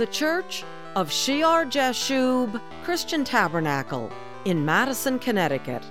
[0.00, 0.64] The Church
[0.96, 4.10] of Shear Jashub Christian Tabernacle
[4.46, 5.84] in Madison, Connecticut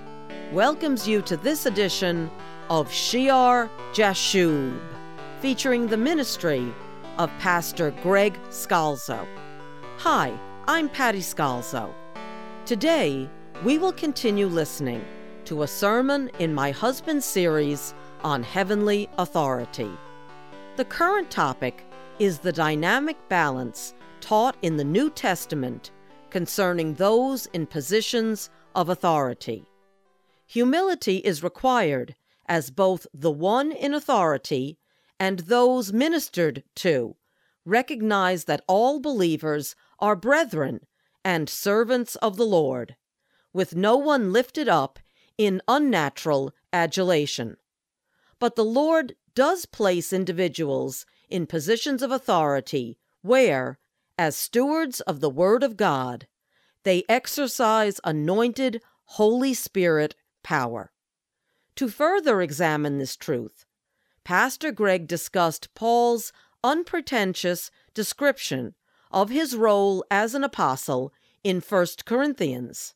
[0.50, 2.28] welcomes you to this edition
[2.70, 4.80] of Shear Jashub,
[5.38, 6.74] featuring the ministry
[7.18, 9.24] of Pastor Greg Scalzo.
[9.98, 10.36] Hi,
[10.66, 11.94] I'm Patty Scalzo.
[12.66, 13.30] Today,
[13.62, 15.04] we will continue listening
[15.44, 19.92] to a sermon in my husband's series on heavenly authority.
[20.74, 21.84] The current topic
[22.18, 25.90] is the dynamic balance taught in the New Testament
[26.30, 29.64] concerning those in positions of authority.
[30.46, 32.14] Humility is required
[32.46, 34.78] as both the one in authority
[35.18, 37.16] and those ministered to
[37.64, 40.80] recognize that all believers are brethren
[41.24, 42.96] and servants of the Lord,
[43.52, 44.98] with no one lifted up
[45.36, 47.56] in unnatural adulation.
[48.38, 53.78] But the Lord does place individuals in positions of authority where,
[54.20, 56.26] as stewards of the Word of God,
[56.82, 58.82] they exercise anointed
[59.16, 60.92] Holy Spirit power.
[61.76, 63.64] To further examine this truth,
[64.22, 68.74] Pastor Greg discussed Paul's unpretentious description
[69.10, 72.92] of his role as an apostle in 1 Corinthians.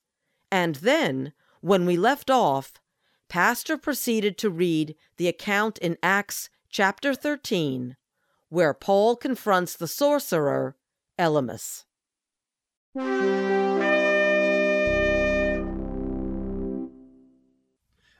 [0.52, 2.74] And then, when we left off,
[3.30, 7.96] Pastor proceeded to read the account in Acts chapter 13,
[8.50, 10.76] where Paul confronts the sorcerer,
[11.18, 11.84] Elymas.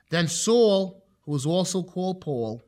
[0.09, 2.63] Then Saul, who was also called Paul,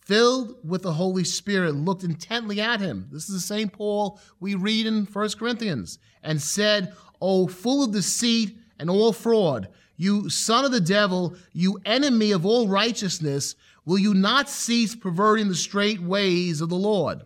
[0.00, 3.08] filled with the Holy Spirit, looked intently at him.
[3.10, 7.92] This is the same Paul we read in 1 Corinthians, and said, O full of
[7.92, 13.98] deceit and all fraud, you son of the devil, you enemy of all righteousness, will
[13.98, 17.22] you not cease perverting the straight ways of the Lord?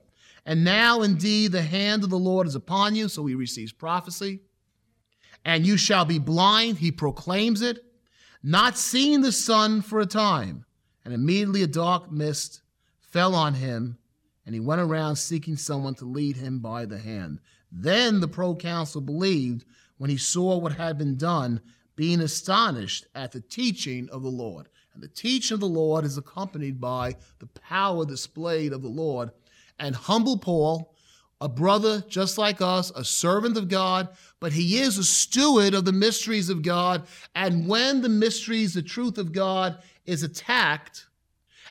[0.47, 4.41] And now indeed the hand of the Lord is upon you, so he receives prophecy.
[5.45, 7.85] And you shall be blind, he proclaims it,
[8.43, 10.65] not seeing the sun for a time.
[11.05, 12.63] And immediately a dark mist
[13.01, 13.99] fell on him,
[14.45, 17.41] and he went around seeking someone to lead him by the hand.
[17.71, 19.65] Then the proconsul believed
[19.99, 21.61] when he saw what had been done,
[21.97, 24.69] being astonished at the teaching of the Lord.
[24.95, 29.31] And the teaching of the Lord is accompanied by the power displayed of the Lord.
[29.79, 30.95] And humble Paul,
[31.41, 34.09] a brother just like us, a servant of God,
[34.41, 37.07] but he is a steward of the mysteries of God.
[37.35, 41.07] And when the mysteries, the truth of God is attacked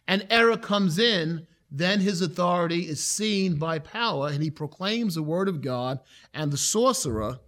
[0.08, 5.24] and error comes in, then his authority is seen by power and he proclaims the
[5.24, 6.00] word of God,
[6.34, 7.40] and the sorcerer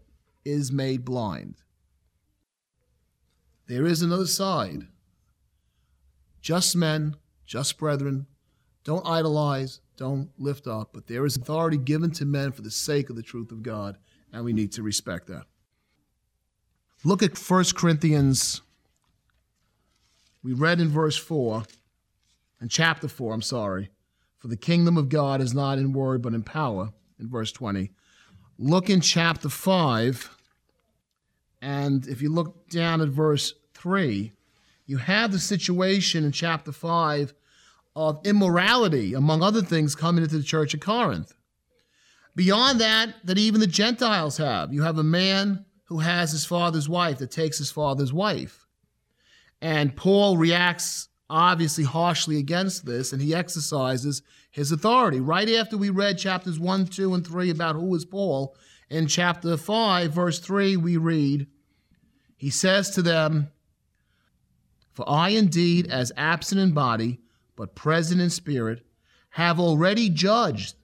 [0.44, 1.56] is made blind.
[3.68, 4.88] There is another side.
[6.42, 8.26] Just men, just brethren,
[8.84, 13.10] don't idolize, don't lift up, but there is authority given to men for the sake
[13.10, 13.98] of the truth of God,
[14.32, 15.46] and we need to respect that.
[17.04, 18.62] Look at 1 Corinthians.
[20.44, 21.64] We read in verse 4,
[22.62, 23.90] in chapter 4, I'm sorry,
[24.38, 27.92] for the kingdom of God is not in word but in power, in verse 20.
[28.60, 30.38] Look in chapter 5,
[31.62, 34.32] and if you look down at verse 3,
[34.86, 37.34] you have the situation in chapter 5
[37.98, 41.34] of immorality, among other things, coming into the church of Corinth.
[42.36, 44.72] Beyond that, that even the Gentiles have.
[44.72, 48.68] You have a man who has his father's wife that takes his father's wife.
[49.64, 54.22] And Paul reacts obviously harshly against this, and he exercises
[54.52, 55.20] his authority.
[55.20, 58.56] Right after we read chapters 1, 2, and 3 about who is Paul,
[58.92, 61.48] in chapter 5, verse 3, we read,
[62.36, 63.50] He says to them,
[64.94, 67.22] For I indeed, as absent in body,
[67.58, 68.86] but present in spirit,
[69.32, 70.76] have already judged,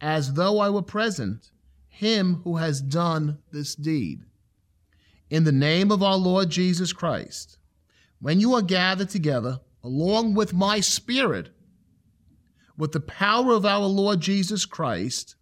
[0.00, 1.50] as though I were present,
[1.88, 4.22] him who has done this deed.
[5.28, 7.58] In the name of our Lord Jesus Christ,
[8.20, 11.50] when you are gathered together, along with my spirit,
[12.78, 15.36] with the power of our Lord Jesus Christ,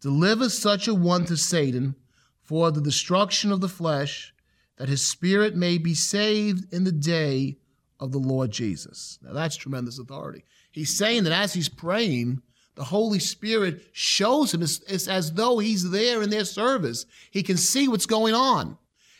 [0.00, 1.94] deliver such a one to Satan
[2.42, 4.34] for the destruction of the flesh,
[4.76, 7.58] that his spirit may be saved in the day
[8.00, 9.18] of the Lord Jesus.
[9.22, 10.44] Now that's tremendous authority.
[10.70, 12.42] He's saying that as he's praying,
[12.74, 17.06] the Holy Spirit shows him it's, it's, as though he's there in their service.
[17.30, 18.78] He can see what's going on.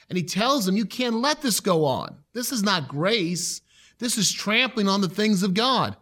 [0.08, 2.18] And he tells them, You can't let this go on.
[2.32, 3.60] This is not grace.
[3.98, 5.96] This is trampling on the things of God.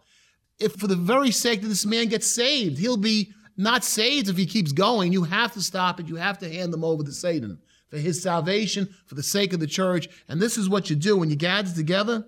[0.59, 4.37] If for the very sake that this man gets saved, he'll be not saved if
[4.37, 5.11] he keeps going.
[5.11, 6.07] You have to stop it.
[6.07, 7.57] You have to hand them over to Satan
[7.89, 10.07] for his salvation, for the sake of the church.
[10.29, 12.25] And this is what you do when you gather together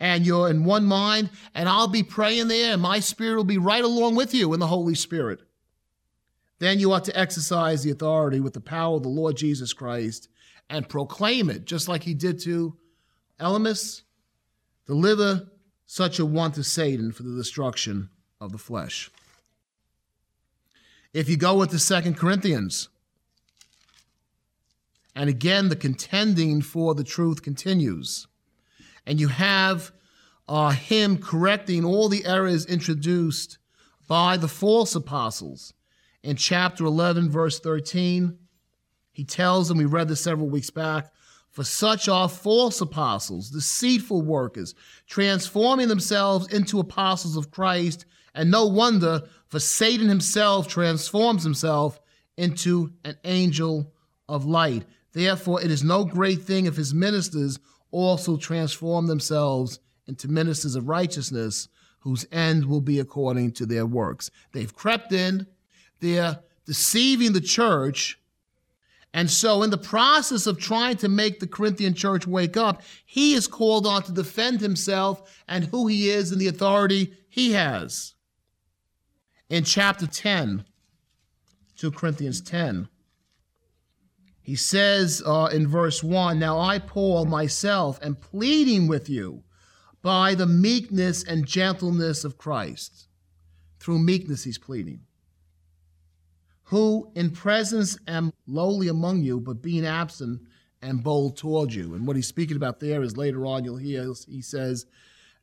[0.00, 3.58] and you're in one mind, and I'll be praying there, and my spirit will be
[3.58, 5.40] right along with you in the Holy Spirit.
[6.62, 10.28] then you ought to exercise the authority with the power of the Lord Jesus Christ
[10.70, 12.76] and proclaim it, just like he did to
[13.40, 14.02] Elymas.
[14.86, 15.48] Deliver
[15.86, 18.10] such a one to Satan for the destruction
[18.40, 19.10] of the flesh.
[21.12, 22.88] If you go into Second Corinthians,
[25.16, 28.28] and again, the contending for the truth continues.
[29.06, 29.92] And you have
[30.48, 33.58] uh, him correcting all the errors introduced
[34.08, 35.72] by the false apostles.
[36.22, 38.38] In chapter 11, verse 13,
[39.12, 41.12] he tells them, we read this several weeks back,
[41.50, 44.74] for such are false apostles, deceitful workers,
[45.06, 48.06] transforming themselves into apostles of Christ.
[48.34, 52.00] And no wonder, for Satan himself transforms himself
[52.38, 53.92] into an angel
[54.28, 54.84] of light.
[55.12, 57.58] Therefore, it is no great thing if his ministers
[57.92, 59.78] also transform themselves
[60.08, 61.68] into ministers of righteousness,
[62.00, 64.30] whose end will be according to their works.
[64.52, 65.46] They've crept in,
[66.00, 68.18] they're deceiving the church.
[69.14, 73.34] And so, in the process of trying to make the Corinthian church wake up, he
[73.34, 78.14] is called on to defend himself and who he is and the authority he has.
[79.50, 80.64] In chapter 10,
[81.76, 82.88] 2 Corinthians 10,
[84.42, 89.44] he says uh, in verse 1 Now I, Paul, myself, am pleading with you
[90.02, 93.06] by the meekness and gentleness of Christ.
[93.78, 95.00] Through meekness, he's pleading.
[96.64, 100.40] Who in presence am lowly among you, but being absent
[100.82, 101.94] am bold toward you.
[101.94, 104.86] And what he's speaking about there is later on, you'll hear he says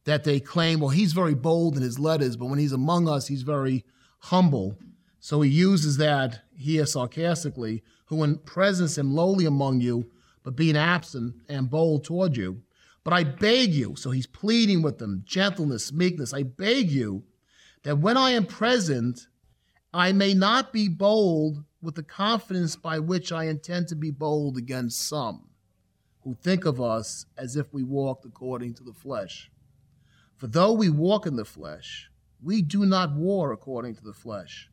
[0.04, 3.28] that they claim, well, he's very bold in his letters, but when he's among us,
[3.28, 3.86] he's very
[4.20, 4.78] humble.
[5.20, 10.10] So he uses that here sarcastically who in presence am lowly among you,
[10.44, 12.62] but being absent am bold toward you.
[13.04, 16.34] But I beg you, so he's pleading with them, gentleness, meekness.
[16.34, 17.24] I beg you
[17.84, 19.28] that when I am present,
[19.94, 24.58] I may not be bold with the confidence by which I intend to be bold
[24.58, 25.48] against some
[26.22, 29.50] who think of us as if we walked according to the flesh.
[30.36, 32.10] For though we walk in the flesh,
[32.42, 34.70] we do not war according to the flesh.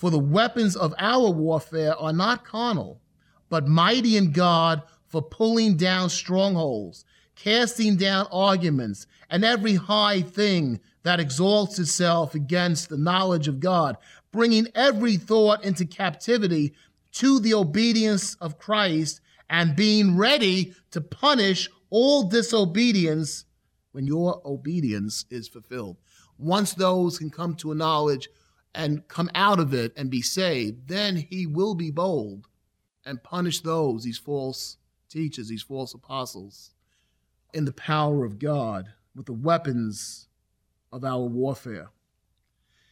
[0.00, 3.02] For the weapons of our warfare are not carnal,
[3.50, 7.04] but mighty in God for pulling down strongholds,
[7.36, 13.98] casting down arguments, and every high thing that exalts itself against the knowledge of God,
[14.32, 16.72] bringing every thought into captivity
[17.12, 19.20] to the obedience of Christ,
[19.50, 23.44] and being ready to punish all disobedience
[23.92, 25.98] when your obedience is fulfilled.
[26.38, 28.30] Once those can come to a knowledge
[28.74, 32.46] and come out of it and be saved, then he will be bold
[33.04, 34.76] and punish those, these false
[35.08, 36.70] teachers, these false apostles,
[37.52, 40.28] in the power of God with the weapons
[40.92, 41.88] of our warfare.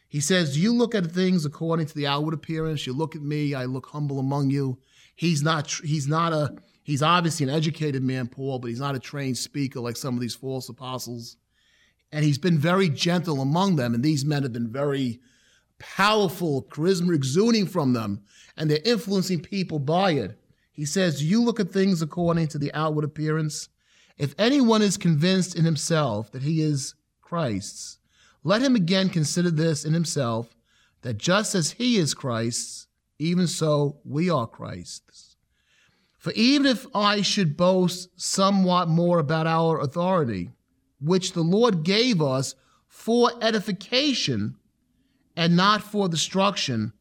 [0.09, 2.87] He says, You look at things according to the outward appearance.
[2.87, 4.79] You look at me, I look humble among you.
[5.15, 9.01] He's not, he's not a, he's obviously an educated man, Paul, but he's not a
[9.01, 11.37] trained speaker like some of these false apostles.
[12.11, 15.21] And he's been very gentle among them, and these men have been very
[15.79, 18.23] powerful charisma exuding from them,
[18.57, 20.39] and they're influencing people by it.
[20.73, 23.69] He says, You look at things according to the outward appearance.
[24.17, 27.99] If anyone is convinced in himself that he is Christ's,
[28.45, 30.57] let him again consider this in himself
[31.03, 32.87] that just as he is Christ's,
[33.19, 35.37] even so we are Christ's.
[36.19, 40.51] For even if I should boast somewhat more about our authority,
[41.01, 42.57] which the Lord gave us
[42.89, 44.57] for edification
[45.39, 46.93] and not for destruction,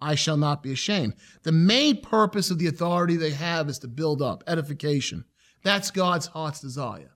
[0.00, 1.16] I shall not be ashamed.
[1.42, 5.26] The main purpose of the authority they have is to build up, edification.
[5.62, 7.10] That's God's heart's desire.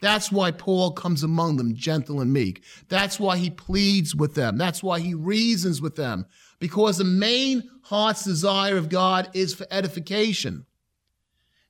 [0.00, 2.64] That's why Paul comes among them gentle and meek.
[2.88, 4.56] That's why he pleads with them.
[4.56, 6.24] That's why he reasons with them.
[6.58, 10.64] Because the main heart's desire of God is for edification,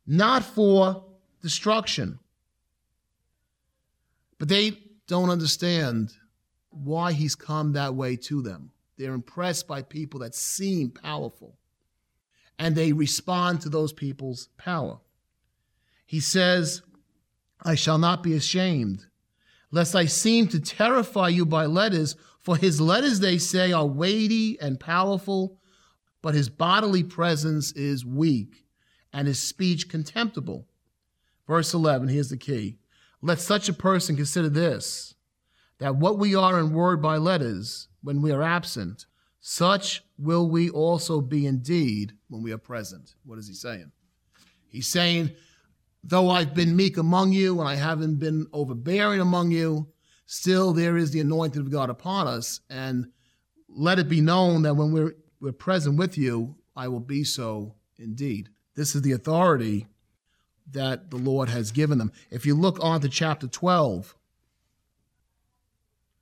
[0.07, 1.05] not for
[1.43, 2.21] destruction.
[4.39, 4.79] But they
[5.09, 6.13] don't understand
[6.83, 8.71] why he's come that way to them.
[8.97, 11.57] They're impressed by people that seem powerful,
[12.59, 14.99] and they respond to those people's power.
[16.05, 16.83] He says,
[17.63, 19.07] I shall not be ashamed,
[19.71, 24.59] lest I seem to terrify you by letters, for his letters, they say, are weighty
[24.61, 25.59] and powerful,
[26.23, 28.65] but his bodily presence is weak,
[29.13, 30.67] and his speech contemptible.
[31.47, 32.79] Verse 11, here's the key.
[33.23, 35.15] Let such a person consider this
[35.79, 39.07] that what we are in word by letters when we are absent,
[39.41, 43.15] such will we also be indeed when we are present.
[43.25, 43.93] What is he saying?
[44.69, 45.31] He's saying,
[46.03, 49.89] though I've been meek among you and I haven't been overbearing among you,
[50.27, 52.61] still there is the anointing of God upon us.
[52.69, 53.11] And
[53.69, 57.75] let it be known that when we're we're present with you, I will be so
[57.99, 58.49] indeed.
[58.75, 59.87] This is the authority
[60.71, 62.13] that the Lord has given them.
[62.31, 64.15] If you look on to chapter 12,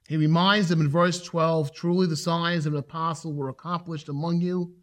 [0.08, 4.40] he reminds them in verse 12 truly the signs of an apostle were accomplished among
[4.40, 4.74] you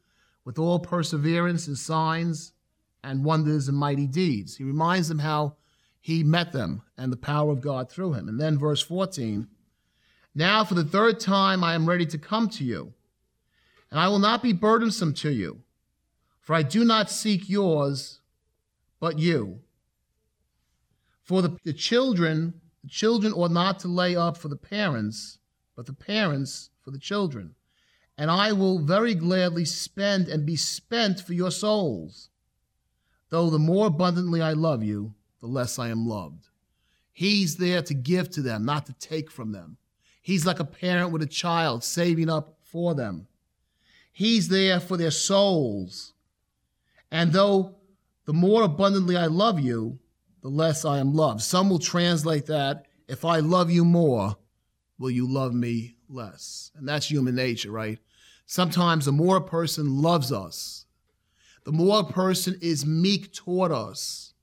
[0.44, 2.52] with all perseverance and signs
[3.04, 4.58] and wonders and mighty deeds.
[4.58, 5.56] He reminds them how
[6.00, 8.28] he met them and the power of God through him.
[8.28, 9.48] And then verse 14
[10.36, 12.94] Now for the third time I am ready to come to you,
[13.90, 15.62] and I will not be burdensome to you,
[16.42, 18.20] for I do not seek yours,
[19.00, 19.62] but you.
[21.22, 25.40] For the, the children, the children ought not to lay up for the parents,
[25.76, 27.56] but the parents for the children.
[28.18, 32.30] And I will very gladly spend and be spent for your souls.
[33.30, 36.50] Though the more abundantly I love you, the less I am loved.
[37.12, 39.78] He's there to give to them, not to take from them.
[40.22, 43.28] He's like a parent with a child, saving up for them.
[44.12, 46.14] He's there for their souls.
[47.12, 47.76] And though
[48.26, 50.00] the more abundantly I love you,
[50.44, 51.42] the less I am loved.
[51.42, 54.36] Some will translate that if I love you more,
[55.00, 56.70] will you love me less?
[56.76, 57.98] And that's human nature, right?
[58.46, 60.86] Sometimes the more a person loves us,
[61.64, 64.34] the more a person is meek toward us,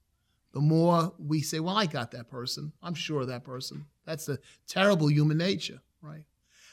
[0.53, 2.73] the more we say, Well, I got that person.
[2.83, 3.85] I'm sure of that person.
[4.07, 6.25] That's the terrible human nature, right?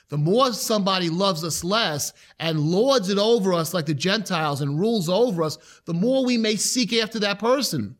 [0.07, 4.79] The more somebody loves us less and lords it over us like the Gentiles and
[4.79, 7.97] rules over us, the more we may seek after that person.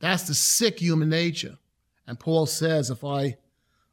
[0.00, 1.58] That's the sick human nature.
[2.06, 3.36] And Paul says, If I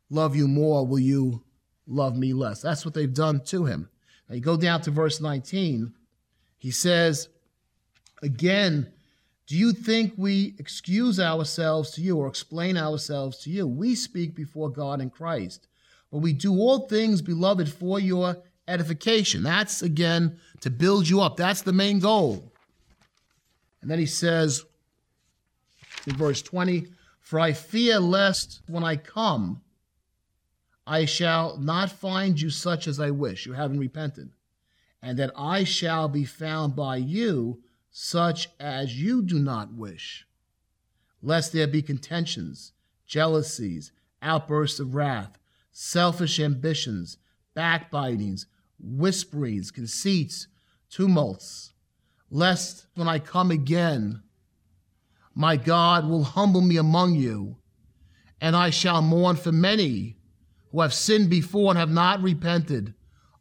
[0.10, 1.44] love you more, will you
[1.88, 2.62] love me less?
[2.62, 3.90] That's what they've done to him.
[4.30, 5.94] Now you go down to verse 19.
[6.58, 7.30] He says,
[8.22, 8.92] Again,
[9.48, 13.68] do you think we excuse ourselves to you or explain ourselves to you?
[13.68, 15.68] We speak before God in Christ.
[16.12, 19.44] But we do all things, beloved, for your edification.
[19.44, 21.38] That's again to build you up.
[21.38, 22.52] That's the main goal.
[23.82, 24.66] And then he says
[26.06, 26.88] in verse 20,
[27.20, 29.62] For I fear lest when I come,
[30.88, 33.46] I shall not find you such as I wish.
[33.46, 34.30] You haven't repented.
[35.02, 40.28] And that I shall be found by you such as you do not wish.
[41.22, 42.74] Lest there be contentions,
[43.06, 45.40] jealousies, outbursts of wrath,
[45.72, 47.18] selfish ambitions,
[47.56, 48.46] backbitings,
[48.80, 50.48] whisperings, conceits,
[50.90, 51.74] tumults.
[52.30, 54.22] Lest when I come again,
[55.36, 57.58] my God will humble me among you,
[58.40, 60.18] and I shall mourn for many
[60.72, 62.94] who have sinned before and have not repented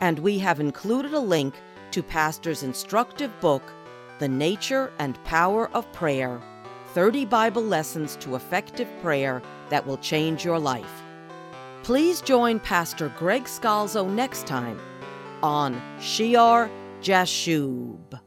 [0.00, 1.54] and we have included a link
[1.90, 3.62] to Pastor's instructive book,
[4.18, 6.40] The Nature and Power of Prayer
[6.94, 11.02] 30 Bible Lessons to Effective Prayer That Will Change Your Life.
[11.82, 14.80] Please join Pastor Greg Scalzo next time
[15.42, 18.20] on Shear Jashub.